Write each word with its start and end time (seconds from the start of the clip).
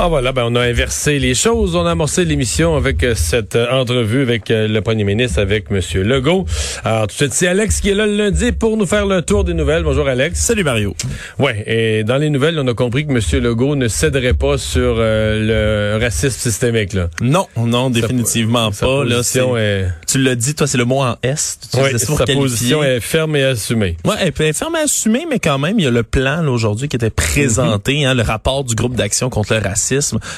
Ah 0.00 0.06
voilà, 0.06 0.30
ben 0.30 0.44
on 0.46 0.54
a 0.54 0.60
inversé 0.60 1.18
les 1.18 1.34
choses. 1.34 1.74
On 1.74 1.84
a 1.84 1.90
amorcé 1.90 2.24
l'émission 2.24 2.76
avec 2.76 3.02
euh, 3.02 3.16
cette 3.16 3.56
euh, 3.56 3.68
entrevue 3.72 4.22
avec 4.22 4.48
euh, 4.48 4.68
le 4.68 4.80
premier 4.80 5.02
ministre, 5.02 5.40
avec 5.40 5.72
Monsieur 5.72 6.04
Legault. 6.04 6.46
Alors 6.84 7.08
tout 7.08 7.08
de 7.08 7.12
suite, 7.14 7.32
c'est 7.32 7.48
Alex 7.48 7.80
qui 7.80 7.90
est 7.90 7.94
là 7.94 8.06
le 8.06 8.16
lundi 8.16 8.52
pour 8.52 8.76
nous 8.76 8.86
faire 8.86 9.06
le 9.06 9.22
tour 9.22 9.42
des 9.42 9.54
nouvelles. 9.54 9.82
Bonjour 9.82 10.06
Alex. 10.06 10.38
Salut 10.38 10.62
Mario. 10.62 10.94
Ouais, 11.40 11.64
et 11.66 12.04
dans 12.04 12.16
les 12.16 12.30
nouvelles, 12.30 12.56
on 12.60 12.68
a 12.68 12.74
compris 12.74 13.08
que 13.08 13.12
Monsieur 13.12 13.40
Legault 13.40 13.74
ne 13.74 13.88
céderait 13.88 14.34
pas 14.34 14.56
sur 14.56 14.98
le 14.98 15.98
racisme 16.00 16.38
systémique. 16.38 16.92
Là. 16.92 17.10
Non, 17.20 17.48
non, 17.56 17.90
définitivement 17.90 18.70
sa 18.70 18.86
pas. 18.86 19.04
Là, 19.04 19.16
position 19.16 19.56
est... 19.56 19.88
Tu 20.06 20.18
l'as 20.22 20.36
dit, 20.36 20.54
toi, 20.54 20.68
c'est 20.68 20.78
le 20.78 20.84
mot 20.84 21.02
en 21.02 21.16
S. 21.24 21.58
Tu 21.72 21.76
Ouais, 21.76 21.98
sa 21.98 22.14
qualifier. 22.24 22.36
position 22.36 22.84
est 22.84 23.00
ferme 23.00 23.34
et 23.34 23.42
assumée. 23.42 23.96
Ouais, 24.04 24.14
elle 24.20 24.28
être 24.28 24.56
ferme 24.56 24.76
à 24.76 24.84
assumer, 24.84 25.26
mais 25.28 25.40
quand 25.40 25.58
même, 25.58 25.80
il 25.80 25.84
y 25.84 25.88
a 25.88 25.90
le 25.90 26.04
plan 26.04 26.46
aujourd'hui 26.46 26.88
qui 26.88 26.94
était 26.94 27.10
présenté, 27.10 28.04
hein, 28.04 28.14
le 28.14 28.22
rapport 28.22 28.62
du 28.62 28.76
groupe 28.76 28.94
d'action 28.94 29.28
contre 29.28 29.54
le 29.54 29.60
racisme, 29.60 29.87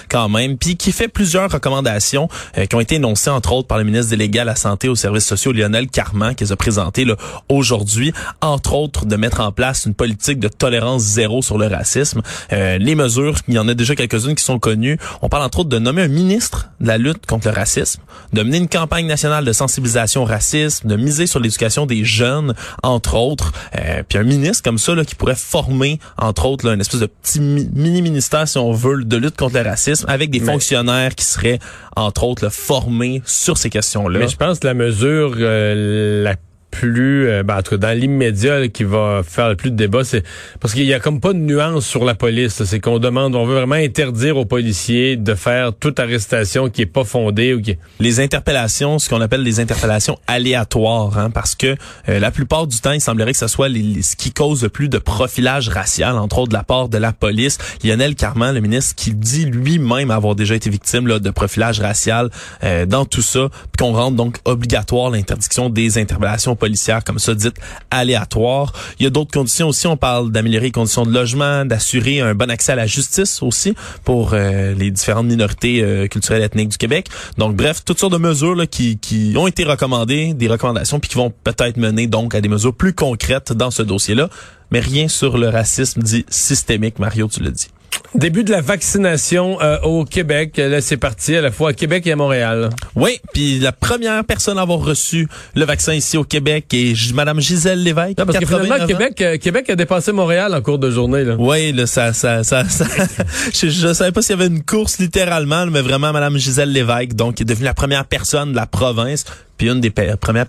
quand 0.09 0.29
même, 0.29 0.57
puis 0.57 0.77
qui 0.77 0.93
fait 0.93 1.09
plusieurs 1.09 1.51
recommandations 1.51 2.29
euh, 2.59 2.67
qui 2.67 2.77
ont 2.77 2.81
été 2.81 2.97
énoncées, 2.97 3.31
entre 3.31 3.53
autres, 3.53 3.69
par 3.69 3.79
le 3.79 3.85
ministre 3.85 4.11
délégué 4.11 4.41
à 4.41 4.45
la 4.45 4.57
Santé 4.57 4.89
aux 4.89 4.95
services 4.95 5.27
sociaux, 5.27 5.53
Lionel 5.53 5.89
Carman, 5.89 6.35
qui 6.35 6.45
les 6.45 6.53
a 6.53 6.57
présentées 6.57 7.07
aujourd'hui, 7.49 8.13
entre 8.41 8.75
autres, 8.75 9.07
de 9.07 9.17
mettre 9.17 9.41
en 9.41 9.53
place 9.53 9.85
une 9.87 9.95
politique 9.95 10.39
de 10.39 10.49
tolérance 10.49 11.03
zéro 11.03 11.43
sur 11.43 11.59
le 11.59 11.67
racisme. 11.67 12.23
Euh, 12.53 12.79
les 12.79 12.95
mesures, 12.95 13.37
il 13.49 13.55
y 13.55 13.59
en 13.59 13.69
a 13.69 13.75
déjà 13.75 13.95
quelques-unes 13.95 14.35
qui 14.35 14.45
sont 14.45 14.59
connues. 14.59 14.99
On 15.23 15.29
parle, 15.29 15.45
entre 15.45 15.61
autres, 15.61 15.69
de 15.69 15.79
nommer 15.79 16.03
un 16.03 16.09
ministre 16.09 16.71
de 16.81 16.87
la 16.89 16.99
lutte 16.99 17.27
contre 17.27 17.49
le 17.49 17.55
racisme, 17.55 18.01
de 18.33 18.43
mener 18.43 18.59
une 18.59 18.69
campagne 18.69 19.07
nationale 19.07 19.45
de 19.45 19.53
sensibilisation 19.53 20.23
au 20.23 20.27
racisme, 20.27 20.89
de 20.89 20.97
miser 20.97 21.27
sur 21.27 21.41
l'éducation 21.41 21.87
des 21.87 22.05
jeunes, 22.05 22.55
entre 22.83 23.15
autres, 23.17 23.53
euh, 23.79 24.03
puis 24.09 24.19
un 24.19 24.23
ministre 24.25 24.63
comme 24.63 24.79
ça 24.79 24.95
là, 24.95 25.05
qui 25.05 25.15
pourrait 25.15 25.35
former, 25.35 25.99
entre 26.17 26.47
autres, 26.47 26.67
là, 26.67 26.75
une 26.75 26.81
espèce 26.81 27.01
de 27.01 27.07
petit 27.07 27.41
mi- 27.41 27.69
mini-ministère, 27.73 28.47
si 28.47 28.59
on 28.59 28.73
veut, 28.73 29.05
de 29.05 29.17
lutte 29.17 29.37
contre 29.41 29.57
le 29.57 29.69
racisme, 29.69 30.07
avec 30.09 30.31
des 30.31 30.39
Mais- 30.41 30.47
fonctionnaires 30.47 31.15
qui 31.15 31.25
seraient, 31.25 31.59
entre 31.97 32.25
autres, 32.25 32.45
là, 32.45 32.51
formés 32.51 33.23
sur 33.25 33.57
ces 33.59 33.71
questions-là. 33.71 34.19
Mais 34.21 34.29
je 34.29 34.37
pense 34.37 34.61
que 34.61 34.67
la 34.67 34.75
mesure 34.75 35.35
euh, 35.39 36.23
la 36.23 36.37
plus, 36.71 37.29
euh, 37.29 37.43
ben, 37.43 37.61
dans 37.79 37.99
l'immédiat, 37.99 38.69
qui 38.69 38.85
va 38.85 39.23
faire 39.27 39.49
le 39.49 39.57
plus 39.57 39.71
de 39.71 39.77
débat, 39.77 40.05
c'est 40.05 40.23
parce 40.61 40.75
qu'il 40.75 40.85
y 40.85 40.95
a 40.95 41.01
comme 41.01 41.21
pas 41.21 41.33
de 41.33 41.39
nuance 41.39 41.87
sur 41.87 42.05
la 42.05 42.15
police. 42.15 42.65
C'est 42.65 42.81
qu'on 42.81 42.99
demande, 42.99 43.35
on 43.35 43.45
veut 43.45 43.57
vraiment 43.57 43.75
interdire 43.75 44.37
aux 44.37 44.45
policiers 44.45 45.17
de 45.17 45.35
faire 45.35 45.73
toute 45.73 45.99
arrestation 46.01 46.69
qui 46.69 46.83
est 46.83 46.87
pas 46.87 47.05
fondée 47.05 47.55
ou 47.55 47.61
qui 47.61 47.77
les 47.99 48.21
interpellations, 48.21 48.99
ce 48.99 49.09
qu'on 49.09 49.21
appelle 49.21 49.43
les 49.43 49.61
interpellations 49.61 50.19
aléatoires, 50.27 51.19
hein, 51.19 51.31
parce 51.31 51.55
que 51.55 51.77
euh, 52.09 52.19
la 52.19 52.31
plupart 52.31 52.67
du 52.67 52.79
temps, 52.81 52.93
il 52.93 53.01
semblerait 53.01 53.33
que 53.33 53.39
ce 53.39 53.47
soit 53.47 53.69
ce 53.69 54.17
qui 54.17 54.33
cause 54.33 54.63
le 54.63 54.69
plus 54.69 54.89
de 54.89 54.99
profilage 54.99 55.69
racial, 55.69 56.17
entre 56.17 56.39
autres 56.39 56.51
de 56.51 56.57
la 56.57 56.63
part 56.63 56.89
de 56.89 56.99
la 56.99 57.13
police. 57.13 57.59
Lionel 57.85 58.15
Carman, 58.15 58.55
le 58.55 58.61
ministre, 58.61 58.95
qui 58.95 59.13
dit 59.13 59.45
lui-même 59.45 60.11
avoir 60.11 60.35
déjà 60.35 60.55
été 60.55 60.71
victime 60.71 61.07
là, 61.07 61.19
de 61.19 61.31
profilage 61.31 61.81
racial 61.81 62.31
euh, 62.65 62.87
dans 62.87 63.05
tout 63.05 63.23
ça, 63.23 63.49
qu'on 63.79 63.93
rende 63.93 64.17
donc 64.17 64.39
obligatoire 64.45 65.11
l'interdiction 65.11 65.71
des 65.71 65.99
interpellations 65.99 66.57
policières 66.61 67.03
comme 67.03 67.19
ça 67.19 67.35
dites 67.35 67.57
aléatoires. 67.91 68.73
Il 69.01 69.05
y 69.05 69.07
a 69.07 69.11
d'autres 69.11 69.33
conditions 69.33 69.69
aussi. 69.69 69.87
On 69.89 69.97
parle 69.97 70.31
d'améliorer 70.31 70.67
les 70.67 70.71
conditions 70.71 71.05
de 71.05 71.13
logement, 71.13 71.65
d'assurer 71.65 72.21
un 72.21 72.35
bon 72.35 72.51
accès 72.51 72.73
à 72.73 72.77
la 72.77 72.87
justice 72.87 73.43
aussi 73.43 73.75
pour 74.05 74.31
euh, 74.33 74.75
les 74.75 74.93
différentes 74.93 75.27
minorités 75.27 75.83
euh, 75.83 76.07
culturelles 76.07 76.43
et 76.43 76.45
ethniques 76.45 76.69
du 76.69 76.79
Québec. 76.79 77.09
Donc 77.39 77.57
bref, 77.57 77.83
toutes 77.85 77.99
sortes 77.99 78.13
de 78.13 78.19
mesures 78.19 78.55
là, 78.55 78.67
qui, 78.67 78.99
qui 78.99 79.35
ont 79.37 79.47
été 79.47 79.65
recommandées, 79.65 80.35
des 80.35 80.49
recommandations, 80.49 81.01
puis 81.01 81.11
qui 81.11 81.17
vont 81.17 81.33
peut-être 81.43 81.77
mener 81.77 82.07
donc 82.07 82.35
à 82.35 82.41
des 82.41 82.49
mesures 82.49 82.75
plus 82.75 82.93
concrètes 82.93 83.53
dans 83.53 83.71
ce 83.71 83.83
dossier-là. 83.83 84.29
Mais 84.71 84.81
rien 84.81 85.09
sur 85.09 85.37
le 85.37 85.49
racisme 85.49 86.03
dit 86.03 86.25
systémique, 86.29 86.99
Mario, 86.99 87.29
tu 87.29 87.43
l'as 87.43 87.51
dit. 87.51 87.69
Début 88.15 88.43
de 88.43 88.51
la 88.51 88.61
vaccination 88.61 89.61
euh, 89.63 89.79
au 89.83 90.05
Québec. 90.05 90.55
Là, 90.57 90.81
c'est 90.81 90.97
parti 90.97 91.37
à 91.37 91.41
la 91.41 91.53
fois 91.53 91.71
à 91.71 91.73
Québec 91.73 92.07
et 92.07 92.13
à 92.13 92.17
Montréal. 92.17 92.71
Oui, 92.97 93.21
puis 93.33 93.61
la 93.61 93.71
première 93.73 94.25
personne 94.25 94.59
à 94.59 94.63
avoir 94.63 94.81
reçu 94.81 95.29
le 95.55 95.65
vaccin 95.65 95.95
ici 95.95 96.17
au 96.17 96.25
Québec 96.25 96.67
est 96.73 97.13
Madame 97.15 97.41
Gisèle 97.41 97.83
Lévesque. 97.83 98.19
Non, 98.19 98.27
parce 98.27 98.39
que 98.39 98.45
89 98.45 98.65
finalement. 98.67 98.87
Québec, 98.87 99.21
euh, 99.23 99.37
Québec 99.39 99.71
a 99.71 99.77
dépassé 99.77 100.11
Montréal 100.13 100.53
en 100.55 100.61
cours 100.61 100.79
de 100.79 100.91
journée. 100.91 101.25
Là. 101.25 101.37
Oui, 101.39 101.73
là, 101.73 101.87
ça, 101.87 102.13
ça, 102.13 102.43
ça, 102.43 102.65
ça- 102.69 102.85
je, 103.55 103.69
je 103.69 103.93
savais 103.95 104.13
pas 104.13 104.23
s'il 104.23 104.37
y 104.37 104.41
avait 104.43 104.49
une 104.53 104.65
course 104.65 104.99
littéralement, 104.99 105.67
mais 105.67 105.81
vraiment 105.81 106.13
Madame 106.13 106.37
Gisèle 106.37 106.73
Lévesque, 106.73 107.15
donc, 107.15 107.37
qui 107.37 107.43
est 107.45 107.47
devenue 107.47 107.65
la 107.67 107.75
première 107.75 108.05
personne 108.07 108.51
de 108.51 108.57
la 108.57 108.67
province, 108.67 109.25
puis 109.61 109.69
une 109.69 109.83
des 109.83 109.91
premières 109.91 110.47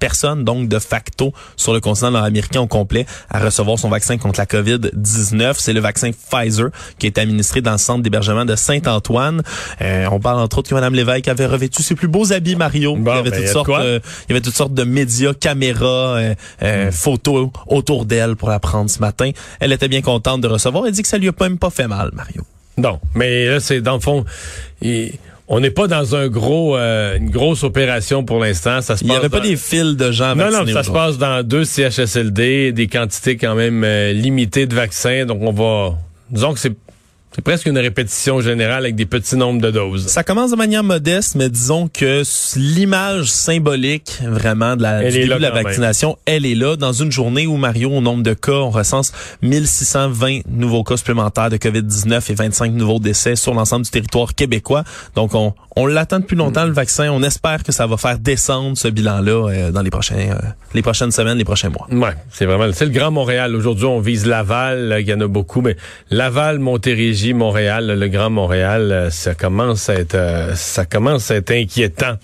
personnes, 0.00 0.42
donc, 0.42 0.66
de 0.66 0.78
facto, 0.78 1.34
sur 1.56 1.74
le 1.74 1.80
continent 1.80 2.12
nord-américain 2.12 2.62
au 2.62 2.66
complet, 2.66 3.04
à 3.28 3.38
recevoir 3.38 3.78
son 3.78 3.90
vaccin 3.90 4.16
contre 4.16 4.40
la 4.40 4.46
COVID-19. 4.46 5.56
C'est 5.58 5.74
le 5.74 5.80
vaccin 5.80 6.10
Pfizer, 6.10 6.70
qui 6.98 7.06
est 7.06 7.18
administré 7.18 7.60
dans 7.60 7.72
le 7.72 7.76
centre 7.76 8.02
d'hébergement 8.02 8.46
de 8.46 8.56
Saint-Antoine. 8.56 9.42
Euh, 9.82 10.06
on 10.10 10.20
parle 10.20 10.40
entre 10.40 10.56
autres 10.56 10.70
que 10.70 10.74
Madame 10.74 10.94
Lévesque 10.94 11.28
avait 11.28 11.44
revêtu 11.44 11.82
ses 11.82 11.94
plus 11.94 12.08
beaux 12.08 12.32
habits, 12.32 12.56
Mario. 12.56 12.96
Bon, 12.96 13.12
il 13.12 13.16
y 13.16 13.18
avait 13.18 13.30
ben, 13.30 13.40
toutes 13.42 13.52
sortes, 13.52 13.68
euh, 13.68 14.00
il 14.26 14.32
y 14.32 14.32
avait 14.32 14.40
toutes 14.40 14.54
sortes 14.56 14.72
de 14.72 14.84
médias, 14.84 15.34
caméras, 15.34 16.16
euh, 16.16 16.34
euh, 16.62 16.90
photos 16.90 17.50
autour 17.66 18.06
d'elle 18.06 18.36
pour 18.36 18.48
la 18.48 18.58
prendre 18.58 18.88
ce 18.88 19.00
matin. 19.00 19.32
Elle 19.60 19.72
était 19.72 19.88
bien 19.88 20.00
contente 20.00 20.40
de 20.40 20.48
recevoir. 20.48 20.86
Elle 20.86 20.92
dit 20.92 21.02
que 21.02 21.08
ça 21.08 21.18
lui 21.18 21.28
a 21.28 21.32
même 21.38 21.58
pas 21.58 21.68
fait 21.68 21.88
mal, 21.88 22.08
Mario. 22.14 22.40
Non, 22.78 23.00
mais 23.14 23.48
là, 23.48 23.60
c'est 23.60 23.82
dans 23.82 23.96
le 23.96 24.00
fond, 24.00 24.24
il- 24.80 25.12
on 25.48 25.60
n'est 25.60 25.70
pas 25.70 25.86
dans 25.86 26.16
un 26.16 26.28
gros, 26.28 26.76
euh, 26.76 27.16
une 27.16 27.30
grosse 27.30 27.62
opération 27.62 28.24
pour 28.24 28.40
l'instant. 28.40 28.80
Ça 28.80 28.96
se 28.96 29.04
Il 29.04 29.10
n'y 29.10 29.16
avait 29.16 29.28
pas 29.28 29.40
des 29.40 29.56
fils 29.56 29.96
de 29.96 30.10
gens 30.10 30.34
Non, 30.34 30.46
non, 30.46 30.50
vaccinés 30.50 30.72
ça 30.72 30.82
se 30.82 30.90
passe 30.90 31.18
dans 31.18 31.46
deux 31.46 31.64
CHSLD, 31.64 32.72
des 32.72 32.88
quantités 32.88 33.36
quand 33.36 33.54
même 33.54 33.84
euh, 33.84 34.12
limitées 34.12 34.66
de 34.66 34.74
vaccins. 34.74 35.24
Donc, 35.24 35.38
on 35.42 35.52
va, 35.52 35.96
disons 36.30 36.52
que 36.52 36.58
c'est, 36.58 36.74
c'est 37.36 37.42
presque 37.42 37.66
une 37.66 37.76
répétition 37.76 38.40
générale 38.40 38.84
avec 38.84 38.94
des 38.94 39.04
petits 39.04 39.36
nombres 39.36 39.60
de 39.60 39.70
doses. 39.70 40.06
Ça 40.06 40.24
commence 40.24 40.52
de 40.52 40.56
manière 40.56 40.82
modeste, 40.82 41.34
mais 41.34 41.50
disons 41.50 41.86
que 41.86 42.22
l'image 42.56 43.30
symbolique 43.30 44.22
vraiment 44.22 44.74
de 44.74 44.80
la, 44.80 45.04
du 45.04 45.10
début 45.10 45.34
de 45.34 45.34
la 45.34 45.52
même. 45.52 45.64
vaccination, 45.64 46.16
elle 46.24 46.46
est 46.46 46.54
là. 46.54 46.76
Dans 46.76 46.94
une 46.94 47.12
journée 47.12 47.46
où, 47.46 47.58
Mario, 47.58 47.90
au 47.90 48.00
nombre 48.00 48.22
de 48.22 48.32
cas, 48.32 48.52
on 48.52 48.70
recense 48.70 49.12
1620 49.42 50.48
nouveaux 50.48 50.82
cas 50.82 50.96
supplémentaires 50.96 51.50
de 51.50 51.58
COVID-19 51.58 52.32
et 52.32 52.34
25 52.34 52.72
nouveaux 52.72 53.00
décès 53.00 53.36
sur 53.36 53.52
l'ensemble 53.52 53.84
du 53.84 53.90
territoire 53.90 54.34
québécois. 54.34 54.84
Donc, 55.14 55.34
on, 55.34 55.52
on 55.76 55.84
l'attend 55.84 56.20
depuis 56.20 56.36
longtemps, 56.36 56.64
le 56.64 56.72
vaccin. 56.72 57.10
On 57.12 57.22
espère 57.22 57.62
que 57.62 57.70
ça 57.70 57.86
va 57.86 57.98
faire 57.98 58.18
descendre 58.18 58.78
ce 58.78 58.88
bilan-là 58.88 59.50
euh, 59.50 59.70
dans 59.72 59.82
les, 59.82 59.90
prochains, 59.90 60.16
euh, 60.16 60.38
les 60.72 60.80
prochaines 60.80 61.10
semaines, 61.12 61.36
les 61.36 61.44
prochains 61.44 61.68
mois. 61.68 61.86
Ouais, 61.90 62.14
c'est 62.30 62.46
vraiment, 62.46 62.72
c'est 62.72 62.86
le 62.86 62.92
Grand 62.92 63.10
Montréal. 63.10 63.54
Aujourd'hui, 63.54 63.84
on 63.84 64.00
vise 64.00 64.24
Laval, 64.24 64.96
il 65.00 65.06
y 65.06 65.12
en 65.12 65.20
a 65.20 65.26
beaucoup, 65.26 65.60
mais 65.60 65.76
Laval, 66.10 66.60
Montérégie, 66.60 67.25
Montréal, 67.34 67.98
le 67.98 68.08
Grand 68.08 68.30
Montréal, 68.30 68.92
euh, 68.92 69.10
ça 69.10 69.34
commence 69.34 69.88
à 69.88 69.94
être, 69.94 70.14
euh, 70.14 70.54
ça 70.54 70.84
commence 70.84 71.30
à 71.30 71.36
être 71.36 71.52
inquiétant. 71.52 72.14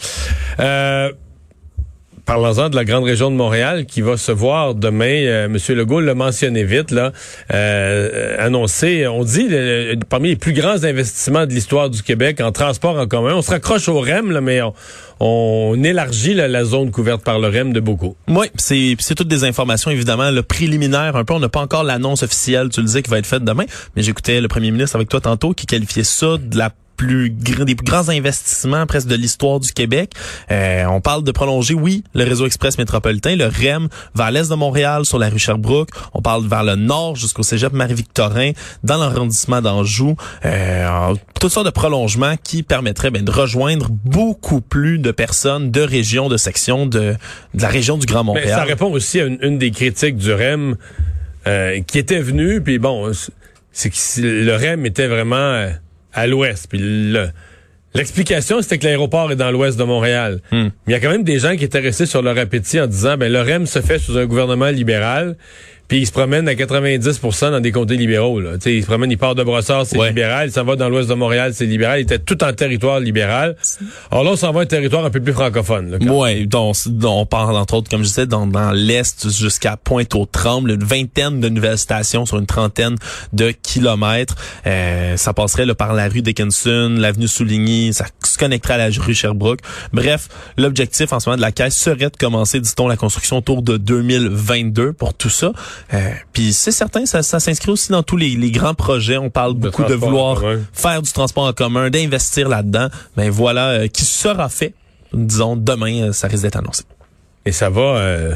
Euh, 0.60 1.10
Parlons-en 2.24 2.68
de 2.68 2.76
la 2.76 2.84
grande 2.84 3.04
région 3.04 3.30
de 3.30 3.36
Montréal 3.36 3.84
qui 3.84 4.00
va 4.00 4.16
se 4.16 4.30
voir 4.30 4.74
demain. 4.74 5.22
Euh, 5.24 5.48
Monsieur 5.48 5.74
Legault 5.74 6.00
l'a 6.00 6.14
mentionné 6.14 6.62
vite 6.62 6.92
là, 6.92 7.12
euh, 7.52 8.36
annoncé. 8.38 9.06
On 9.08 9.24
dit 9.24 9.48
parmi 10.08 10.28
les 10.28 10.36
plus 10.36 10.52
grands 10.52 10.84
investissements 10.84 11.46
de 11.46 11.52
l'histoire 11.52 11.90
du 11.90 12.02
Québec 12.02 12.40
en 12.40 12.52
transport 12.52 12.96
en 12.98 13.06
commun. 13.06 13.34
On 13.34 13.42
se 13.42 13.50
raccroche 13.50 13.88
au 13.88 14.00
REM 14.00 14.38
mais 14.40 14.60
on, 15.20 15.82
élargit 15.82 16.34
la 16.34 16.64
zone 16.64 16.90
couverte 16.90 17.22
par 17.24 17.38
le 17.38 17.48
REM 17.48 17.72
de 17.72 17.80
beaucoup. 17.80 18.16
Oui, 18.28 18.46
c'est 18.56 18.96
c'est 18.98 19.14
toutes 19.14 19.28
des 19.28 19.44
informations 19.44 19.90
évidemment 19.90 20.30
le 20.30 20.42
préliminaire 20.42 21.16
un 21.16 21.24
peu. 21.24 21.34
On 21.34 21.40
n'a 21.40 21.48
pas 21.48 21.60
encore 21.60 21.84
l'annonce 21.84 22.22
officielle, 22.22 22.68
tu 22.68 22.80
le 22.80 22.86
disais, 22.86 23.02
qui 23.02 23.10
va 23.10 23.18
être 23.18 23.26
faite 23.26 23.44
demain. 23.44 23.64
Mais 23.96 24.02
j'écoutais 24.02 24.40
le 24.40 24.48
premier 24.48 24.70
ministre 24.70 24.96
avec 24.96 25.08
toi 25.08 25.20
tantôt 25.20 25.52
qui 25.54 25.66
qualifiait 25.66 26.04
ça 26.04 26.36
de 26.38 26.56
la 26.56 26.70
plus 26.96 27.30
gr- 27.30 27.64
des 27.64 27.74
plus 27.74 27.84
grands 27.84 28.08
investissements 28.08 28.86
presque 28.86 29.08
de 29.08 29.14
l'histoire 29.16 29.60
du 29.60 29.72
Québec. 29.72 30.12
Euh, 30.50 30.84
on 30.86 31.00
parle 31.00 31.24
de 31.24 31.32
prolonger, 31.32 31.74
oui, 31.74 32.04
le 32.14 32.24
réseau 32.24 32.46
express 32.46 32.78
métropolitain, 32.78 33.36
le 33.36 33.46
REM, 33.46 33.88
vers 34.14 34.30
l'est 34.30 34.50
de 34.50 34.54
Montréal, 34.54 35.04
sur 35.04 35.18
la 35.18 35.28
rue 35.28 35.38
Sherbrooke. 35.38 35.90
On 36.14 36.22
parle 36.22 36.46
vers 36.46 36.64
le 36.64 36.76
nord 36.76 37.16
jusqu'au 37.16 37.42
cégep 37.42 37.72
Marie-Victorin, 37.72 38.52
dans 38.84 38.98
l'arrondissement 38.98 39.60
d'Anjou. 39.60 40.16
Euh, 40.44 41.14
toutes 41.40 41.50
sortes 41.52 41.66
de 41.66 41.70
prolongements 41.70 42.36
qui 42.42 42.62
permettraient 42.62 43.10
ben, 43.10 43.24
de 43.24 43.30
rejoindre 43.30 43.88
beaucoup 43.90 44.60
plus 44.60 44.98
de 44.98 45.10
personnes 45.10 45.70
de 45.70 45.80
régions, 45.80 46.28
de 46.28 46.36
sections 46.36 46.86
de, 46.86 47.14
de 47.54 47.62
la 47.62 47.68
région 47.68 47.98
du 47.98 48.06
Grand 48.06 48.22
Mais 48.24 48.28
Montréal. 48.40 48.58
ça 48.60 48.64
répond 48.64 48.90
aussi 48.92 49.20
à 49.20 49.24
une, 49.24 49.38
une 49.42 49.58
des 49.58 49.70
critiques 49.70 50.16
du 50.16 50.32
REM 50.32 50.76
euh, 51.46 51.80
qui 51.86 51.98
était 51.98 52.20
venue, 52.20 52.60
puis 52.60 52.78
bon, 52.78 53.10
c'est 53.72 53.90
que 53.90 54.20
le 54.20 54.54
REM 54.54 54.86
était 54.86 55.08
vraiment 55.08 55.36
euh, 55.36 55.70
à 56.12 56.26
l'ouest. 56.26 56.66
Puis 56.68 56.78
le- 56.80 57.28
l'explication, 57.94 58.62
c'était 58.62 58.78
que 58.78 58.84
l'aéroport 58.84 59.30
est 59.32 59.36
dans 59.36 59.50
l'ouest 59.50 59.78
de 59.78 59.84
Montréal. 59.84 60.40
Hmm. 60.50 60.68
Mais 60.86 60.88
il 60.88 60.92
y 60.92 60.94
a 60.94 61.00
quand 61.00 61.10
même 61.10 61.24
des 61.24 61.38
gens 61.38 61.56
qui 61.56 61.64
étaient 61.64 61.78
restés 61.80 62.06
sur 62.06 62.22
leur 62.22 62.38
appétit 62.38 62.80
en 62.80 62.86
disant, 62.86 63.16
ben 63.16 63.30
le 63.32 63.40
REM 63.40 63.66
se 63.66 63.80
fait 63.80 63.98
sous 63.98 64.16
un 64.18 64.26
gouvernement 64.26 64.68
libéral. 64.70 65.36
Puis 65.92 66.00
il 66.00 66.06
se 66.06 66.12
promène 66.12 66.48
à 66.48 66.54
90% 66.54 67.50
dans 67.50 67.60
des 67.60 67.70
comtés 67.70 67.98
libéraux. 67.98 68.40
Là. 68.40 68.52
il 68.64 68.80
se 68.80 68.86
promène, 68.86 69.10
il 69.10 69.18
part 69.18 69.34
de 69.34 69.42
Brossard, 69.42 69.84
c'est 69.84 69.98
Ouais. 69.98 70.08
libéral, 70.08 70.48
il 70.48 70.50
s'en 70.50 70.64
va 70.64 70.74
dans 70.74 70.88
l'ouest 70.88 71.06
de 71.06 71.12
Montréal, 71.12 71.52
c'est 71.54 71.66
libéral, 71.66 71.98
il 72.00 72.04
était 72.04 72.18
tout 72.18 72.42
en 72.42 72.50
territoire 72.54 72.98
libéral. 72.98 73.56
Alors 74.10 74.24
là, 74.24 74.30
on 74.30 74.36
s'en 74.36 74.52
va 74.52 74.60
à 74.60 74.62
un 74.62 74.66
territoire 74.66 75.04
un 75.04 75.10
peu 75.10 75.20
plus 75.20 75.34
francophone. 75.34 75.98
Dont, 76.46 76.72
dont 76.86 77.20
on 77.20 77.26
parle 77.26 77.56
entre 77.56 77.74
autres, 77.74 77.90
comme 77.90 78.04
je 78.04 78.08
disais, 78.08 78.24
dans, 78.24 78.46
dans 78.46 78.70
l'est 78.70 79.28
jusqu'à 79.30 79.76
Pointe-aux-Trembles, 79.76 80.70
une 80.70 80.82
vingtaine 80.82 81.40
de 81.40 81.50
nouvelles 81.50 81.76
stations 81.76 82.24
sur 82.24 82.38
une 82.38 82.46
trentaine 82.46 82.96
de 83.34 83.50
kilomètres. 83.50 84.36
Euh, 84.66 85.18
ça 85.18 85.34
passerait 85.34 85.66
là, 85.66 85.74
par 85.74 85.92
la 85.92 86.08
rue 86.08 86.22
Dickinson, 86.22 86.94
l'avenue 86.96 87.28
Souligny, 87.28 87.92
ça 87.92 88.06
se 88.24 88.38
connecterait 88.38 88.74
à 88.80 88.88
la 88.88 88.96
rue 88.98 89.14
Sherbrooke. 89.14 89.60
Bref, 89.92 90.28
l'objectif 90.56 91.12
en 91.12 91.20
ce 91.20 91.28
moment 91.28 91.36
de 91.36 91.42
la 91.42 91.52
caisse 91.52 91.76
serait 91.76 92.08
de 92.08 92.16
commencer, 92.18 92.60
dit-on, 92.60 92.88
la 92.88 92.96
construction 92.96 93.36
autour 93.36 93.60
de 93.60 93.76
2022 93.76 94.94
pour 94.94 95.12
tout 95.12 95.28
ça. 95.28 95.52
Euh, 95.94 96.10
Puis 96.32 96.52
c'est 96.52 96.72
certain, 96.72 97.06
ça, 97.06 97.22
ça 97.22 97.40
s'inscrit 97.40 97.70
aussi 97.70 97.90
dans 97.92 98.02
tous 98.02 98.16
les, 98.16 98.30
les 98.36 98.50
grands 98.50 98.74
projets. 98.74 99.18
On 99.18 99.30
parle 99.30 99.54
De 99.54 99.60
beaucoup 99.60 99.84
de 99.84 99.94
vouloir 99.94 100.42
faire 100.72 101.02
du 101.02 101.12
transport 101.12 101.44
en 101.44 101.52
commun, 101.52 101.90
d'investir 101.90 102.48
là-dedans. 102.48 102.88
Ben 103.16 103.30
voilà, 103.30 103.68
euh, 103.68 103.86
qui 103.88 104.04
sera 104.04 104.48
fait 104.48 104.74
disons, 105.12 105.56
demain, 105.56 106.08
euh, 106.08 106.12
ça 106.12 106.28
risque 106.28 106.42
d'être 106.42 106.56
annoncé. 106.56 106.84
Et 107.44 107.52
ça 107.52 107.70
va 107.70 107.80
euh, 107.80 108.34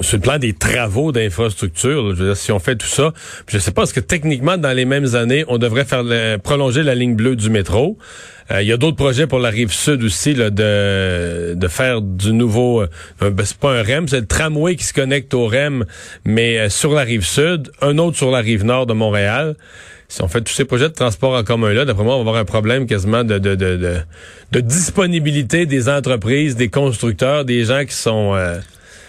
sur 0.00 0.16
le 0.18 0.22
plan 0.22 0.38
des 0.38 0.52
travaux 0.52 1.12
d'infrastructure. 1.12 2.14
si 2.36 2.52
on 2.52 2.58
fait 2.58 2.76
tout 2.76 2.86
ça, 2.86 3.12
je 3.48 3.58
sais 3.58 3.70
pas, 3.70 3.82
est-ce 3.82 3.94
que 3.94 4.00
techniquement, 4.00 4.56
dans 4.56 4.72
les 4.72 4.84
mêmes 4.84 5.14
années, 5.14 5.44
on 5.48 5.58
devrait 5.58 5.84
faire 5.84 6.02
le- 6.02 6.36
prolonger 6.36 6.82
la 6.82 6.94
ligne 6.94 7.14
bleue 7.14 7.36
du 7.36 7.50
métro? 7.50 7.98
Euh, 8.50 8.62
Il 8.62 8.68
y 8.68 8.72
a 8.72 8.76
d'autres 8.76 8.96
projets 8.96 9.26
pour 9.26 9.38
la 9.38 9.48
rive 9.48 9.72
sud 9.72 10.02
aussi, 10.02 10.34
là, 10.34 10.50
de, 10.50 11.54
de 11.54 11.68
faire 11.68 12.02
du 12.02 12.32
nouveau... 12.32 12.82
euh, 12.82 13.30
ben, 13.30 13.44
c'est 13.44 13.56
pas 13.56 13.72
un 13.72 13.82
REM, 13.82 14.06
c'est 14.08 14.20
le 14.20 14.26
tramway 14.26 14.76
qui 14.76 14.84
se 14.84 14.92
connecte 14.92 15.32
au 15.34 15.46
REM, 15.46 15.84
mais 16.24 16.58
euh, 16.58 16.68
sur 16.68 16.92
la 16.92 17.02
rive 17.02 17.24
sud, 17.24 17.70
un 17.80 17.98
autre 17.98 18.16
sur 18.16 18.30
la 18.30 18.40
rive 18.40 18.64
nord 18.64 18.86
de 18.86 18.92
Montréal. 18.92 19.56
Si 20.08 20.22
on 20.22 20.28
fait 20.28 20.42
tous 20.42 20.52
ces 20.52 20.66
projets 20.66 20.90
de 20.90 20.94
transport 20.94 21.34
en 21.34 21.42
commun-là, 21.42 21.86
d'après 21.86 22.04
moi, 22.04 22.14
on 22.14 22.18
va 22.18 22.30
avoir 22.30 22.36
un 22.36 22.44
problème 22.44 22.86
quasiment 22.86 23.24
de, 23.24 23.38
de, 23.38 23.54
de, 23.54 23.76
de, 23.76 23.96
de 24.52 24.60
disponibilité 24.60 25.64
des 25.66 25.88
entreprises, 25.88 26.54
des 26.54 26.68
constructeurs, 26.68 27.44
des 27.44 27.64
gens 27.64 27.84
qui 27.84 27.94
sont... 27.94 28.34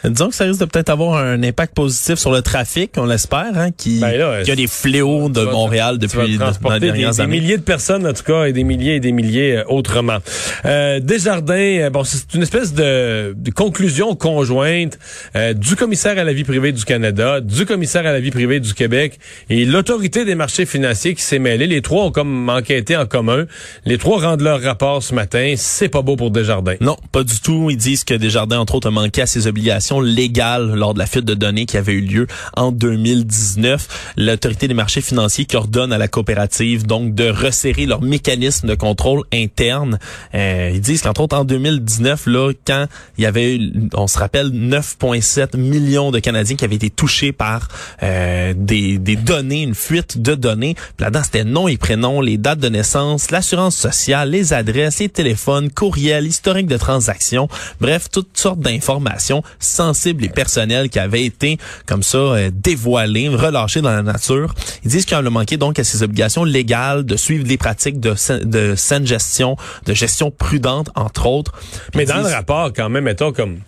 Disons 0.09 0.29
que 0.29 0.35
ça 0.35 0.45
risque 0.45 0.59
de 0.59 0.65
peut-être 0.65 0.89
avoir 0.89 1.17
un 1.17 1.41
impact 1.43 1.73
positif 1.73 2.15
sur 2.15 2.31
le 2.31 2.41
trafic, 2.41 2.91
on 2.97 3.05
l'espère, 3.05 3.57
hein, 3.57 3.69
qui, 3.75 3.99
Ben 3.99 4.17
là, 4.17 4.43
qui 4.43 4.51
a 4.51 4.55
des 4.55 4.67
fléaux 4.67 5.29
de 5.29 5.41
Montréal 5.41 5.97
depuis 5.97 6.19
les 6.19 6.37
des, 6.37 6.79
dernières 6.79 7.11
des 7.11 7.21
années. 7.21 7.39
milliers 7.39 7.57
de 7.57 7.63
personnes 7.63 8.05
en 8.05 8.13
tout 8.13 8.23
cas 8.23 8.45
et 8.45 8.53
des 8.53 8.63
milliers 8.63 8.95
et 8.95 8.99
des 8.99 9.11
milliers 9.11 9.57
euh, 9.57 9.63
autrement. 9.67 10.17
Euh, 10.65 10.99
Desjardins, 10.99 11.53
euh, 11.55 11.89
bon, 11.89 12.03
c'est 12.03 12.33
une 12.33 12.43
espèce 12.43 12.73
de, 12.73 13.33
de 13.35 13.51
conclusion 13.51 14.15
conjointe 14.15 14.97
euh, 15.35 15.53
du 15.53 15.75
commissaire 15.75 16.17
à 16.17 16.23
la 16.23 16.33
vie 16.33 16.43
privée 16.43 16.71
du 16.71 16.85
Canada, 16.85 17.41
du 17.41 17.65
commissaire 17.65 18.05
à 18.05 18.11
la 18.11 18.19
vie 18.19 18.31
privée 18.31 18.59
du 18.59 18.73
Québec 18.73 19.19
et 19.49 19.65
l'autorité 19.65 20.25
des 20.25 20.35
marchés 20.35 20.65
financiers 20.65 21.15
qui 21.15 21.21
s'est 21.21 21.39
mêlée. 21.39 21.67
Les 21.67 21.81
trois 21.81 22.05
ont 22.05 22.11
comme 22.11 22.49
enquêté 22.49 22.95
en 22.95 23.05
commun. 23.05 23.45
Les 23.85 23.97
trois 23.97 24.19
rendent 24.21 24.41
leur 24.41 24.61
rapport 24.61 25.01
ce 25.03 25.13
matin. 25.13 25.53
C'est 25.57 25.89
pas 25.89 26.01
beau 26.01 26.15
pour 26.15 26.31
Desjardins. 26.31 26.75
Non, 26.81 26.97
pas 27.11 27.23
du 27.23 27.39
tout. 27.39 27.69
Ils 27.69 27.77
disent 27.77 28.03
que 28.03 28.13
Desjardins, 28.13 28.59
entre 28.59 28.75
autres, 28.75 28.87
a 28.87 28.91
manqué 28.91 29.21
à 29.21 29.25
ses 29.25 29.47
obligations 29.47 29.94
légales 30.01 30.73
lors 30.73 30.93
de 30.93 30.99
la 30.99 31.05
fuite 31.05 31.25
de 31.25 31.33
données 31.33 31.65
qui 31.65 31.77
avait 31.77 31.93
eu 31.93 32.01
lieu 32.01 32.27
en 32.55 32.71
2019. 32.71 34.13
L'autorité 34.17 34.67
des 34.67 34.73
marchés 34.73 35.01
financiers 35.01 35.45
qui 35.45 35.55
ordonne 35.55 35.93
à 35.93 35.97
la 35.97 36.07
coopérative 36.07 36.85
donc 36.85 37.13
de 37.15 37.29
resserrer 37.29 37.85
leur 37.85 38.01
mécanisme 38.01 38.67
de 38.67 38.75
contrôle 38.75 39.23
interne. 39.33 39.99
Euh, 40.33 40.71
ils 40.73 40.81
disent 40.81 41.01
qu'entre 41.01 41.21
autres 41.21 41.37
en 41.37 41.45
2019, 41.45 42.27
là, 42.27 42.51
quand 42.65 42.87
il 43.17 43.23
y 43.23 43.27
avait, 43.27 43.55
eu, 43.55 43.89
on 43.93 44.07
se 44.07 44.17
rappelle, 44.17 44.47
9,7 44.49 45.57
millions 45.57 46.11
de 46.11 46.19
Canadiens 46.19 46.55
qui 46.55 46.65
avaient 46.65 46.75
été 46.75 46.89
touchés 46.89 47.31
par 47.31 47.67
euh, 48.03 48.53
des, 48.55 48.97
des 48.97 49.15
données, 49.15 49.63
une 49.63 49.75
fuite 49.75 50.21
de 50.21 50.35
données. 50.35 50.75
Là-dedans, 50.99 51.21
c'était 51.23 51.43
nom 51.43 51.67
et 51.67 51.77
prénom, 51.77 52.21
les 52.21 52.37
dates 52.37 52.59
de 52.59 52.69
naissance, 52.69 53.31
l'assurance 53.31 53.75
sociale, 53.75 54.29
les 54.29 54.53
adresses, 54.53 54.99
les 54.99 55.09
téléphones, 55.09 55.69
courriels, 55.69 56.25
historique 56.25 56.67
de 56.67 56.77
transactions, 56.77 57.47
bref, 57.79 58.09
toutes 58.11 58.37
sortes 58.37 58.59
d'informations 58.59 59.43
sensibles 59.85 60.25
et 60.25 60.29
personnelles 60.29 60.89
qui 60.89 60.99
avaient 60.99 61.23
été 61.23 61.57
comme 61.85 62.03
ça 62.03 62.17
euh, 62.17 62.49
dévoilées, 62.53 63.29
relâchées 63.29 63.81
dans 63.81 63.91
la 63.91 64.01
nature. 64.01 64.53
Ils 64.83 64.91
disent 64.91 65.05
qu'il 65.05 65.17
a 65.17 65.21
manqué 65.29 65.57
donc 65.57 65.79
à 65.79 65.83
ses 65.83 66.03
obligations 66.03 66.43
légales 66.43 67.05
de 67.05 67.15
suivre 67.15 67.43
des 67.43 67.57
pratiques 67.57 67.99
de, 67.99 68.15
de 68.43 68.75
saine 68.75 69.05
gestion, 69.05 69.57
de 69.85 69.93
gestion 69.93 70.31
prudente, 70.31 70.89
entre 70.95 71.27
autres. 71.27 71.51
Puis 71.91 71.99
Mais 71.99 72.05
dans 72.05 72.21
le 72.21 72.27
rapport, 72.27 72.71
quand 72.73 72.89
même, 72.89 73.03
mettons, 73.03 73.31
comme, 73.31 73.59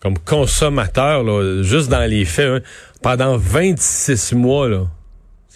comme 0.00 0.18
consommateur, 0.18 1.24
là, 1.24 1.62
juste 1.62 1.88
dans 1.88 2.08
les 2.08 2.24
faits, 2.24 2.62
hein, 2.62 2.66
pendant 3.02 3.36
26 3.36 4.34
mois, 4.34 4.68
là, 4.68 4.86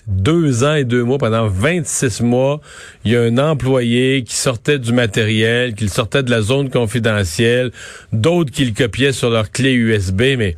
deux 0.06 0.64
ans 0.64 0.74
et 0.74 0.84
deux 0.84 1.02
mois, 1.02 1.18
pendant 1.18 1.46
26 1.46 2.20
mois, 2.22 2.60
il 3.04 3.12
y 3.12 3.16
a 3.16 3.22
un 3.22 3.38
employé 3.38 4.22
qui 4.22 4.36
sortait 4.36 4.78
du 4.78 4.92
matériel, 4.92 5.74
qui 5.74 5.84
le 5.84 5.90
sortait 5.90 6.22
de 6.22 6.30
la 6.30 6.42
zone 6.42 6.70
confidentielle, 6.70 7.70
d'autres 8.12 8.50
qui 8.50 8.64
le 8.64 8.72
copiaient 8.72 9.12
sur 9.12 9.30
leur 9.30 9.50
clé 9.50 9.72
USB, 9.72 10.20
mais 10.38 10.56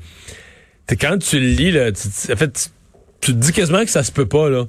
t'sais, 0.86 0.96
quand 0.96 1.18
tu 1.18 1.38
le 1.38 1.46
lis, 1.46 1.70
là, 1.70 1.92
tu, 1.92 2.32
en 2.32 2.36
fait, 2.36 2.52
tu, 2.52 2.68
tu 3.20 3.32
te 3.32 3.38
dis 3.38 3.52
quasiment 3.52 3.84
que 3.84 3.90
ça 3.90 4.02
se 4.02 4.12
peut 4.12 4.26
pas, 4.26 4.48
là. 4.48 4.64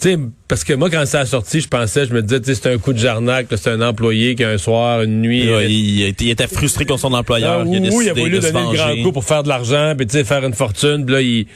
Tu 0.00 0.10
sais, 0.10 0.18
parce 0.46 0.62
que 0.62 0.74
moi, 0.74 0.90
quand 0.90 1.04
ça 1.06 1.20
a 1.20 1.26
sorti, 1.26 1.60
je 1.60 1.68
pensais, 1.68 2.06
je 2.06 2.14
me 2.14 2.22
disais, 2.22 2.54
c'est 2.54 2.72
un 2.72 2.78
coup 2.78 2.92
de 2.92 2.98
jarnac, 2.98 3.46
c'est 3.50 3.70
un 3.70 3.80
employé 3.80 4.36
qui, 4.36 4.44
un 4.44 4.58
soir, 4.58 5.02
une 5.02 5.20
nuit... 5.20 5.48
Ouais, 5.48 5.54
euh, 5.54 5.64
il, 5.64 6.02
était, 6.02 6.24
il 6.26 6.30
était 6.30 6.46
frustré 6.46 6.84
contre 6.84 7.00
son 7.00 7.14
employeur. 7.14 7.62
ah, 7.62 7.64
il 7.66 7.76
a 7.76 7.80
oui, 7.80 7.80
décidé 7.80 8.04
il 8.04 8.10
a 8.10 8.12
voulu 8.12 8.30
de 8.30 8.40
donner 8.40 8.70
le 8.70 8.76
grand 8.76 9.02
coup 9.02 9.12
pour 9.12 9.24
faire 9.24 9.42
de 9.42 9.48
l'argent, 9.48 9.94
puis 9.98 10.06
faire 10.24 10.44
une 10.44 10.54
fortune, 10.54 11.04
puis 11.04 11.14
là, 11.14 11.20
il... 11.22 11.46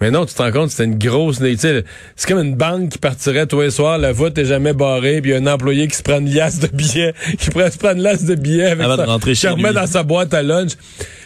Mais 0.00 0.10
non, 0.10 0.26
tu 0.26 0.34
te 0.34 0.42
rends 0.42 0.52
compte, 0.52 0.70
c'était 0.70 0.84
une 0.84 0.98
grosse... 0.98 1.40
C'est 1.40 1.84
comme 2.28 2.38
une 2.38 2.54
banque 2.54 2.90
qui 2.90 2.98
partirait 2.98 3.46
tous 3.46 3.62
les 3.62 3.70
soirs, 3.70 3.96
la 3.96 4.12
voûte 4.12 4.36
est 4.36 4.44
jamais 4.44 4.74
barrée, 4.74 5.22
puis 5.22 5.30
il 5.30 5.34
y 5.34 5.36
a 5.36 5.40
un 5.40 5.52
employé 5.52 5.88
qui 5.88 5.96
se 5.96 6.02
prend 6.02 6.18
une 6.18 6.28
liasse 6.30 6.58
de 6.58 6.66
billets, 6.66 7.14
qui 7.38 7.50
prend, 7.50 7.70
se 7.70 7.78
prend 7.78 7.92
une 7.92 8.02
liasse 8.02 8.24
de 8.24 8.34
billets 8.34 8.66
avec 8.66 8.84
Avant 8.84 8.96
de 8.96 9.02
ça, 9.02 9.06
rentrer 9.06 9.32
qui 9.32 9.40
chez 9.40 9.48
remet 9.48 9.68
lui. 9.68 9.74
dans 9.74 9.86
sa 9.86 10.02
boîte 10.02 10.34
à 10.34 10.42
lunch. 10.42 10.72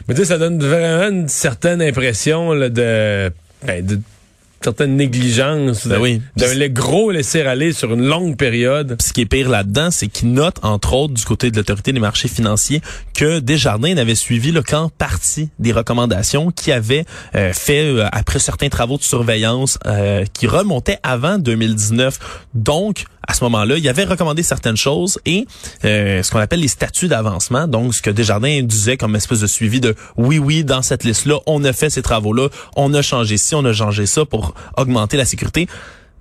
Mais 0.07 0.15
tu 0.15 0.21
sais, 0.21 0.27
ça 0.27 0.39
donne 0.39 0.59
vraiment 0.63 1.09
une 1.09 1.29
certaine 1.29 1.83
impression 1.83 2.53
là, 2.53 2.69
de... 2.69 3.33
Ben, 3.67 3.85
de 3.85 4.01
certaine 4.63 4.97
négligence, 4.97 5.87
Ben 5.87 5.99
oui. 5.99 6.21
d'un 6.37 6.69
gros 6.69 7.11
laisser 7.11 7.41
aller 7.43 7.73
sur 7.73 7.93
une 7.95 8.05
longue 8.05 8.37
période. 8.37 8.97
Ce 9.01 9.13
qui 9.13 9.23
est 9.23 9.27
pire 9.27 9.49
là-dedans, 9.49 9.91
c'est 9.91 10.09
qu'il 10.09 10.33
note, 10.33 10.57
entre 10.63 10.93
autres, 10.93 11.15
du 11.15 11.25
côté 11.25 11.51
de 11.51 11.57
l'autorité 11.57 11.93
des 11.93 12.01
marchés 12.01 12.29
financiers, 12.29 12.83
que 13.15 13.39
Desjardins 13.39 13.95
n'avait 13.95 14.15
suivi 14.15 14.53
le 14.53 14.63
qu'en 14.63 14.91
partie 14.91 15.49
des 15.59 15.73
recommandations 15.73 16.51
qui 16.51 16.73
avaient 16.73 17.05
euh, 17.35 17.53
fait 17.53 17.87
euh, 17.87 18.07
après 18.13 18.39
certains 18.39 18.69
travaux 18.69 18.99
de 18.99 19.03
surveillance 19.03 19.79
euh, 19.87 20.25
qui 20.33 20.47
remontaient 20.47 20.99
avant 21.03 21.39
2019. 21.39 22.19
Donc, 22.55 23.05
à 23.27 23.35
ce 23.35 23.45
moment-là, 23.45 23.77
il 23.77 23.89
avait 23.89 24.05
recommandé 24.05 24.43
certaines 24.43 24.77
choses 24.77 25.19
et 25.27 25.47
euh, 25.85 26.23
ce 26.23 26.31
qu'on 26.31 26.39
appelle 26.39 26.61
les 26.61 26.69
statuts 26.69 27.09
d'avancement, 27.09 27.69
donc 27.69 27.95
ce 27.95 28.03
que 28.03 28.11
Desjardins 28.11 28.63
disait 28.63 28.97
comme 28.97 29.15
espèce 29.17 29.41
de 29.41 29.47
suivi 29.47 29.81
de 29.81 29.95
oui, 30.17 30.39
oui, 30.39 30.65
dans 30.65 30.83
cette 30.83 31.05
liste-là, 31.05 31.39
on 31.47 31.63
a 31.65 31.73
fait 31.73 31.91
ces 31.91 32.03
travaux-là, 32.03 32.49
on 32.77 32.93
a 32.95 33.03
changé 33.03 33.37
ci, 33.37 33.55
on 33.55 33.65
a 33.65 33.73
changé 33.73 34.07
ça 34.07 34.25
pour 34.25 34.55
augmenter 34.77 35.17
la 35.17 35.25
sécurité. 35.25 35.69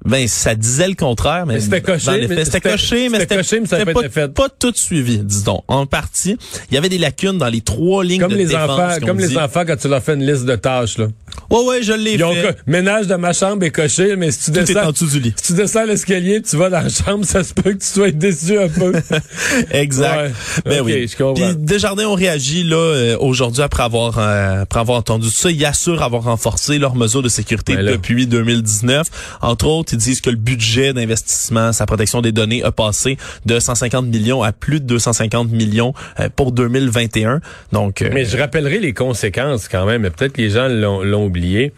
Ben, 0.06 0.28
ça 0.30 0.56
disait 0.56 0.88
le 0.88 0.94
contraire, 0.94 1.46
mais, 1.46 1.56
Mais 1.56 1.60
c'était 1.60 1.82
coché, 1.82 2.28
mais 2.28 2.46
c'était 2.46 2.62
coché, 2.62 3.60
mais 3.60 3.68
c'était 3.68 3.86
pas 3.86 3.94
pas, 3.94 4.00
été 4.00 4.10
fait. 4.10 4.34
pas 4.34 4.48
tout 4.48 4.72
suivi, 4.74 5.18
disons. 5.18 5.62
En 5.68 5.86
partie, 5.86 6.38
il 6.72 6.76
y 6.76 6.78
avait 6.78 6.88
des 6.88 6.98
lacunes 6.98 7.38
dans 7.38 7.50
les 7.50 7.60
trois 7.60 8.04
lignes 8.06 8.22
Comme 8.22 8.32
de 8.32 8.38
les 8.38 8.46
défense 8.46 8.70
enfants, 8.70 9.06
comme 9.06 9.20
les 9.20 9.38
enfants 9.38 9.64
quand 9.68 9.76
tu 9.76 9.90
leur 9.90 10.02
fais 10.02 10.14
une 10.14 10.26
liste 10.26 10.46
de 10.46 10.56
tâches, 10.56 10.98
là. 10.98 11.08
Ouais, 11.50 11.66
ouais, 11.66 11.84
je 11.84 11.94
l'ai 11.94 12.22
ont 12.24 12.34
fait. 12.34 12.42
co- 12.42 12.60
ménage 12.68 13.08
de 13.08 13.16
ma 13.16 13.34
chambre 13.34 13.64
est 13.64 13.72
coché, 13.72 14.16
mais 14.16 14.32
si 14.32 14.46
tu 14.46 14.52
Tout 14.52 14.60
est 14.60 14.64
descends, 14.66 14.88
en 14.88 14.92
dessous 14.92 15.08
du 15.08 15.20
lit. 15.20 15.34
si 15.38 15.48
tu 15.48 15.54
descends 15.54 15.86
l'escalier, 15.86 16.42
tu 16.42 16.56
vas 16.58 16.70
dans 16.70 16.82
la 16.82 16.90
chambre, 16.90 17.26
ça 17.26 17.44
se 17.44 17.54
peut 17.54 17.74
que 17.74 17.80
tu 17.80 17.88
sois 17.88 18.12
déçu 18.12 18.58
un 18.58 18.68
peu. 18.70 18.94
Exact. 19.72 20.18
Ouais. 20.18 20.32
Ben 20.66 20.82
oui. 20.82 21.08
je 21.08 21.16
comprends. 21.18 21.34
Puis 21.34 21.56
Desjardins 21.58 22.06
ont 22.08 22.16
réagi 22.16 22.64
là 22.64 22.76
euh, 22.78 23.18
aujourd'hui 23.20 23.62
après 23.62 23.84
avoir 23.84 24.18
euh, 24.20 24.62
après 24.62 24.80
avoir 24.80 24.98
entendu 25.00 25.28
tout 25.28 25.34
ça. 25.34 25.52
Ils 25.52 25.66
assurent 25.66 26.02
avoir 26.04 26.24
renforcé 26.24 26.78
leurs 26.80 26.96
mesures 26.96 27.22
de 27.22 27.30
sécurité 27.30 27.76
Ben 27.76 27.86
depuis 27.86 28.28
2019. 28.28 29.08
Entre 29.42 29.68
autres, 29.68 29.94
ils 29.94 29.98
disent 30.00 30.22
que 30.22 30.30
le 30.30 30.36
budget 30.36 30.94
d'investissement, 30.94 31.72
sa 31.74 31.86
protection 31.86 32.22
des 32.22 32.32
données, 32.32 32.64
a 32.64 32.72
passé 32.72 33.18
de 33.46 33.60
150 33.60 34.06
millions 34.08 34.44
à 34.44 34.52
plus 34.52 34.80
de 34.80 34.86
250 34.86 35.50
millions 35.52 35.94
euh, 36.20 36.30
pour 36.36 36.52
2021. 36.52 37.42
Donc, 37.72 38.02
euh, 38.02 38.10
Mais 38.14 38.26
je 38.26 38.38
rappellerai 38.38 38.80
les 38.80 38.94
conséquences 38.94 39.68
quand 39.68 39.86
même. 39.86 40.02
mais 40.02 40.10
Peut-être 40.10 40.34
que 40.34 40.42
les 40.42 40.50
gens 40.50 40.68
l'ont 40.68 41.02
l'ont 41.04 41.29
oublié. 41.30 41.72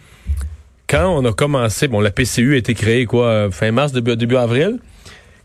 Quand 0.88 1.08
on 1.15 1.24
a 1.25 1.31
commencé, 1.31 1.88
bon, 1.88 2.01
la 2.01 2.12
PCU 2.12 2.55
a 2.55 2.58
été 2.58 2.74
créée 2.74 3.05
quoi, 3.05 3.50
fin 3.51 3.72
mars, 3.72 3.93
début, 3.93 4.36
avril. 4.36 4.79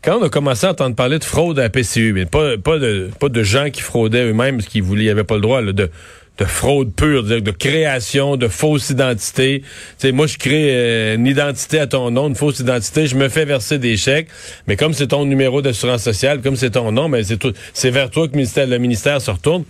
Quand 0.03 0.19
on 0.19 0.23
a 0.23 0.29
commencé 0.29 0.65
à 0.65 0.71
entendre 0.71 0.95
parler 0.95 1.19
de 1.19 1.23
fraude 1.23 1.59
à 1.59 1.63
la 1.63 1.69
PCU, 1.69 2.13
mais 2.13 2.25
pas, 2.25 2.57
de, 2.57 3.09
pas 3.19 3.29
de 3.29 3.43
gens 3.43 3.69
qui 3.69 3.81
fraudaient 3.81 4.25
eux-mêmes, 4.25 4.57
parce 4.57 4.67
qu'ils 4.67 4.83
n'avaient 4.83 5.23
pas 5.23 5.35
le 5.35 5.41
droit, 5.41 5.61
de, 5.61 5.89
de 6.37 6.45
fraude 6.45 6.93
pure, 6.93 7.23
de, 7.23 7.51
création, 7.51 8.37
de 8.37 8.47
fausse 8.47 8.89
identité. 8.89 9.61
Tu 9.61 9.67
sais, 9.97 10.11
moi, 10.11 10.27
je 10.27 10.37
crée 10.37 10.69
euh, 10.69 11.15
une 11.15 11.25
identité 11.25 11.79
à 11.79 11.87
ton 11.87 12.11
nom, 12.11 12.27
une 12.27 12.35
fausse 12.35 12.59
identité, 12.59 13.07
je 13.07 13.15
me 13.15 13.27
fais 13.29 13.45
verser 13.45 13.79
des 13.79 13.97
chèques, 13.97 14.27
mais 14.67 14.75
comme 14.75 14.93
c'est 14.93 15.07
ton 15.07 15.25
numéro 15.25 15.61
d'assurance 15.61 16.03
sociale, 16.03 16.41
comme 16.41 16.55
c'est 16.55 16.71
ton 16.71 16.91
nom, 16.91 17.09
mais 17.09 17.23
c'est 17.23 17.41
c'est 17.73 17.89
vers 17.89 18.09
toi 18.09 18.27
que 18.27 18.33
le 18.33 18.37
ministère, 18.37 18.67
le 18.67 18.77
ministère 18.77 19.21
se 19.21 19.31
retourne. 19.31 19.63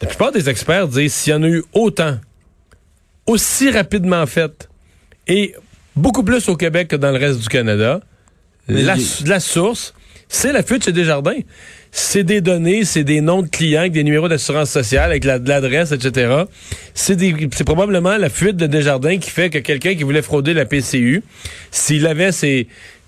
La 0.00 0.08
plupart 0.08 0.32
des 0.32 0.48
experts 0.50 0.88
disent 0.88 1.14
s'il 1.14 1.32
y 1.32 1.36
en 1.36 1.42
a 1.42 1.48
eu 1.48 1.64
autant 1.72 2.18
aussi 3.26 3.70
rapidement 3.70 4.24
faite 4.26 4.68
et 5.26 5.54
beaucoup 5.94 6.22
plus 6.22 6.48
au 6.48 6.56
Québec 6.56 6.88
que 6.88 6.96
dans 6.96 7.10
le 7.10 7.18
reste 7.18 7.40
du 7.40 7.48
Canada. 7.48 8.00
La, 8.68 8.94
la 9.26 9.40
source, 9.40 9.94
c'est 10.28 10.52
la 10.52 10.62
fuite 10.62 10.84
chez 10.84 10.92
Desjardins. 10.92 11.38
C'est 11.92 12.24
des 12.24 12.40
données, 12.40 12.84
c'est 12.84 13.04
des 13.04 13.20
noms 13.20 13.42
de 13.42 13.48
clients, 13.48 13.80
avec 13.80 13.92
des 13.92 14.04
numéros 14.04 14.28
d'assurance 14.28 14.70
sociale, 14.70 15.10
avec 15.10 15.24
la- 15.24 15.38
de 15.38 15.48
l'adresse, 15.48 15.92
etc. 15.92 16.42
C'est 16.94 17.16
des- 17.16 17.48
c'est 17.54 17.64
probablement 17.64 18.16
la 18.18 18.28
fuite 18.28 18.56
de 18.56 18.66
Desjardins 18.66 19.18
qui 19.18 19.30
fait 19.30 19.48
que 19.50 19.58
quelqu'un 19.58 19.94
qui 19.94 20.02
voulait 20.02 20.20
frauder 20.22 20.52
la 20.52 20.66
PCU, 20.66 21.22
s'il 21.70 22.06
avait 22.06 22.32
ses... 22.32 22.66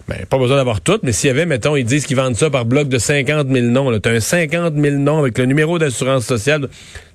Ben, 0.08 0.24
pas 0.24 0.38
besoin 0.38 0.56
d'avoir 0.56 0.80
toutes, 0.80 1.02
mais 1.02 1.12
s'il 1.12 1.28
y 1.28 1.30
avait, 1.30 1.44
mettons, 1.44 1.76
ils 1.76 1.84
disent 1.84 2.06
qu'ils 2.06 2.16
vendent 2.16 2.34
ça 2.36 2.48
par 2.48 2.64
bloc 2.64 2.88
de 2.88 2.98
50 2.98 3.48
000 3.48 3.66
noms. 3.66 3.98
Tu 4.00 4.08
as 4.08 4.12
un 4.12 4.20
50 4.20 4.74
000 4.74 4.96
noms 4.96 5.18
avec 5.18 5.36
le 5.36 5.44
numéro 5.44 5.78
d'assurance 5.78 6.24
sociale. 6.24 6.68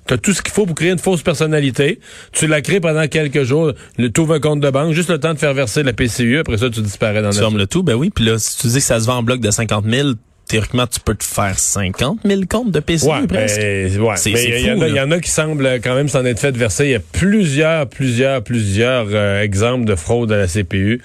Tu 0.06 0.14
as 0.14 0.18
tout 0.18 0.32
ce 0.32 0.42
qu'il 0.42 0.52
faut 0.52 0.64
pour 0.64 0.76
créer 0.76 0.90
une 0.90 0.98
fausse 0.98 1.22
personnalité. 1.22 1.98
Tu 2.30 2.46
la 2.46 2.60
crées 2.60 2.78
pendant 2.78 3.08
quelques 3.08 3.42
jours. 3.42 3.72
Tu 3.96 4.20
ouvres 4.20 4.34
un 4.34 4.40
compte 4.40 4.60
de 4.60 4.70
banque, 4.70 4.92
juste 4.92 5.10
le 5.10 5.18
temps 5.18 5.34
de 5.34 5.38
faire 5.38 5.54
verser 5.54 5.82
la 5.82 5.92
PCU. 5.92 6.38
Après 6.38 6.56
ça, 6.56 6.70
tu 6.70 6.82
disparais 6.82 7.20
dans 7.20 7.30
Tu 7.30 7.36
la 7.36 7.42
fermes 7.42 7.58
le 7.58 7.66
tout, 7.66 7.82
ben 7.82 7.94
oui. 7.94 8.10
Puis 8.10 8.24
là, 8.24 8.38
si 8.38 8.58
tu 8.58 8.68
dis 8.68 8.74
que 8.74 8.80
ça 8.80 9.00
se 9.00 9.06
vend 9.06 9.16
en 9.16 9.22
bloc 9.24 9.40
de 9.40 9.50
50 9.50 9.86
000, 9.90 10.10
théoriquement, 10.48 10.86
tu 10.86 11.00
peux 11.00 11.14
te 11.14 11.24
faire 11.24 11.58
50 11.58 12.18
000 12.24 12.42
comptes 12.48 12.70
de 12.70 12.80
PCU 12.80 13.06
Ouais, 13.08 13.26
presque. 13.26 13.58
ben, 13.60 14.00
ouais. 14.00 14.16
C'est- 14.16 14.30
Mais 14.32 14.44
y, 14.44 14.88
il 14.88 14.94
y 14.94 15.00
en 15.00 15.10
a 15.10 15.20
qui 15.20 15.30
semblent 15.30 15.68
quand 15.82 15.94
même 15.94 16.08
s'en 16.08 16.24
être 16.24 16.38
fait 16.40 16.56
verser. 16.56 16.84
Il 16.86 16.90
y 16.90 16.94
a 16.94 17.00
plusieurs, 17.00 17.86
plusieurs, 17.88 18.42
plusieurs 18.42 19.06
euh, 19.10 19.42
exemples 19.42 19.84
de 19.84 19.94
fraude 19.94 20.30
à 20.32 20.36
la 20.36 20.46
CPU 20.46 21.00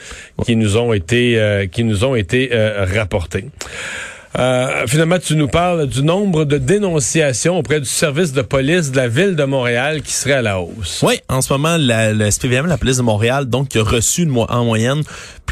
qui 0.46 0.56
nous 0.56 0.78
ont 0.78 0.94
été, 0.94 1.40
euh, 1.40 1.68
qui 1.68 1.84
nous 1.84 2.04
ont 2.06 2.16
été 2.16 2.50
euh, 2.54 2.86
rapportés. 2.94 3.46
Euh, 4.38 4.86
finalement, 4.88 5.18
tu 5.18 5.36
nous 5.36 5.48
parles 5.48 5.88
du 5.88 6.04
nombre 6.04 6.46
de 6.46 6.58
dénonciations 6.58 7.58
auprès 7.58 7.80
du 7.80 7.88
service 7.88 8.32
de 8.32 8.42
police 8.42 8.92
de 8.92 8.98
la 8.98 9.08
ville 9.08 9.36
de 9.36 9.44
Montréal 9.44 10.02
qui 10.04 10.14
serait 10.14 10.34
à 10.34 10.42
la 10.42 10.60
hausse. 10.60 11.04
Oui, 11.06 11.20
en 11.30 11.42
ce 11.42 11.52
moment, 11.52 11.78
la, 11.78 12.14
le 12.14 12.30
SPVM, 12.30 12.68
la 12.68 12.78
police 12.78 12.98
de 12.98 13.02
Montréal, 13.02 13.46
donc, 13.46 13.76
a 13.76 13.82
reçu 13.82 14.30
en 14.50 14.66
moyenne 14.66 15.02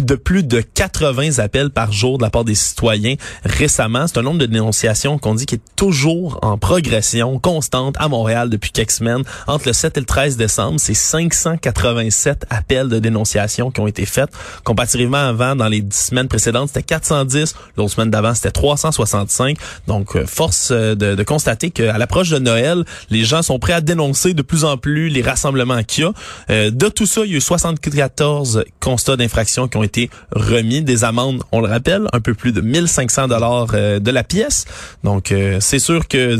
de 0.01 0.15
plus 0.15 0.43
de 0.43 0.62
80 0.62 1.39
appels 1.39 1.69
par 1.69 1.91
jour 1.91 2.17
de 2.17 2.24
la 2.24 2.29
part 2.29 2.43
des 2.43 2.55
citoyens 2.55 3.15
récemment. 3.43 4.07
C'est 4.07 4.19
un 4.19 4.22
nombre 4.22 4.39
de 4.39 4.46
dénonciations 4.46 5.17
qu'on 5.17 5.36
dit 5.36 5.46
qui 5.46 5.55
est 5.55 5.62
toujours 5.75 6.39
en 6.41 6.57
progression 6.57 7.39
constante 7.39 7.96
à 7.98 8.07
Montréal 8.07 8.50
depuis 8.50 8.72
quelques 8.72 8.91
semaines. 8.91 9.24
Entre 9.48 9.67
le 9.67 9.74
7 9.74 9.98
et 9.98 10.00
le 10.01 10.05
13 10.05 10.38
décembre, 10.38 10.79
c'est 10.79 10.93
587 10.93 12.46
appels 12.50 12.89
de 12.89 13.00
dénonciation 13.00 13.72
qui 13.72 13.81
ont 13.81 13.88
été 13.88 14.05
faits. 14.05 14.29
Comparativement 14.63 15.17
avant, 15.17 15.55
dans 15.55 15.67
les 15.67 15.81
10 15.81 15.98
semaines 15.98 16.27
précédentes, 16.27 16.67
c'était 16.69 16.84
410. 16.84 17.55
L'autre 17.75 17.91
semaine 17.91 18.12
d'avant, 18.12 18.34
c'était 18.34 18.51
365. 18.75 19.57
Donc, 19.88 20.15
euh, 20.15 20.25
force 20.25 20.69
euh, 20.71 20.95
de, 20.95 21.15
de 21.15 21.24
constater 21.24 21.71
qu'à 21.71 21.97
l'approche 21.97 22.29
de 22.29 22.39
Noël, 22.39 22.83
les 23.09 23.24
gens 23.24 23.41
sont 23.41 23.59
prêts 23.59 23.74
à 23.74 23.81
dénoncer 23.81 24.33
de 24.33 24.41
plus 24.41 24.63
en 24.65 24.77
plus 24.77 25.09
les 25.09 25.21
rassemblements 25.21 25.83
qu'il 25.83 26.03
y 26.03 26.07
a. 26.07 26.12
Euh, 26.50 26.71
de 26.71 26.88
tout 26.89 27.05
ça, 27.05 27.21
il 27.25 27.31
y 27.31 27.33
a 27.36 27.38
eu 27.38 27.41
74 27.41 28.65
constats 28.79 29.15
d'infraction 29.15 29.67
qui 29.67 29.77
ont 29.77 29.83
été 29.83 30.09
remis. 30.31 30.81
Des 30.81 31.03
amendes, 31.03 31.43
on 31.51 31.62
le 31.62 31.67
rappelle, 31.67 32.07
un 32.13 32.19
peu 32.19 32.33
plus 32.33 32.51
de 32.51 32.62
1500 32.62 33.27
dollars 33.27 33.67
de 33.67 34.12
la 34.12 34.24
pièce. 34.24 34.65
Donc, 35.03 35.31
euh, 35.31 35.57
c'est 35.59 35.79
sûr 35.79 36.07
que 36.07 36.38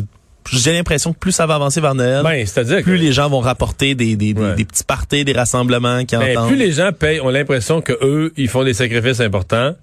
j'ai 0.52 0.72
l'impression 0.72 1.12
que 1.12 1.20
plus 1.20 1.34
ça 1.34 1.46
va 1.46 1.56
avancer 1.56 1.82
vers 1.82 1.94
Noël, 1.96 2.24
Ben, 2.24 2.46
plus 2.84 2.98
les 2.98 3.12
gens 3.12 3.30
vont 3.30 3.42
rapporter 3.42 3.96
des, 3.96 4.16
des, 4.16 4.34
des- 4.34 4.42
Ouais. 4.42 4.56
des 4.56 4.64
petits 4.66 4.84
parties, 4.86 5.26
des 5.26 5.34
rassemblements 5.34 6.06
qui 6.06 6.16
ben, 6.16 6.32
entendent. 6.38 6.48
plus 6.50 6.56
les 6.58 6.72
gens 6.72 6.92
payent, 6.98 7.20
ont 7.20 7.30
l'impression 7.30 7.82
que 7.82 7.92
eux, 8.02 8.32
ils 8.38 8.48
font 8.48 8.64
des 8.64 8.74
sacrifices 8.74 9.20
importants. 9.20 9.76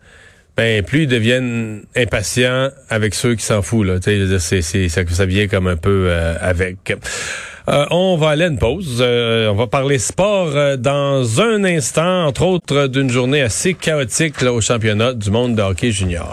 Ben, 0.57 0.85
plus 0.85 1.03
ils 1.03 1.09
deviennent 1.09 1.83
impatients 1.97 2.71
avec 2.89 3.15
ceux 3.15 3.35
qui 3.35 3.45
s'en 3.45 3.63
foutent. 3.63 3.87
Là. 3.87 3.97
C'est, 4.01 4.63
c'est, 4.63 4.89
ça, 4.89 5.03
ça 5.09 5.27
vient 5.27 5.49
comme 5.49 5.67
un 5.67 5.77
peu 5.77 6.07
euh, 6.09 6.37
avec. 6.41 6.97
Euh, 7.69 7.87
on 7.91 8.17
va 8.17 8.31
aller 8.31 8.45
à 8.45 8.49
une 8.49 8.59
pause. 8.59 8.99
Euh, 9.01 9.49
on 9.49 9.55
va 9.55 9.67
parler 9.67 9.99
sport 9.99 10.51
euh, 10.55 10.77
dans 10.77 11.41
un 11.41 11.65
instant, 11.65 12.27
entre 12.27 12.43
autres 12.43 12.89
d'une 12.89 13.11
journée 13.11 13.41
assez 13.41 13.73
chaotique 13.73 14.43
là, 14.43 14.53
au 14.53 14.61
championnat 14.61 15.15
du 15.15 15.31
monde 15.31 15.57
de 15.57 15.63
hockey 15.63 15.91
junior. 15.91 16.31